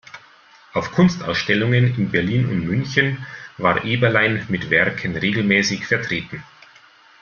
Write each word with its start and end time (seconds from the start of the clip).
Auf 0.73 0.93
Kunstausstellungen 0.93 1.95
in 1.95 2.09
Berlin 2.09 2.47
und 2.49 2.65
München 2.65 3.23
war 3.59 3.85
Eberlein 3.85 4.43
mit 4.49 4.71
Werken 4.71 5.15
regelmäßig 5.15 5.85
vertreten. 5.85 6.41